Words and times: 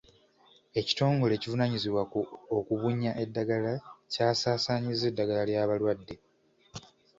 Ekitongole 0.79 1.31
ekivunaanyizibwa 1.35 2.01
okubunya 2.57 3.11
eddagala 3.23 3.73
kyasaasaanyizza 4.11 5.05
eddagala 5.11 5.43
ly'abalwadde. 5.49 6.15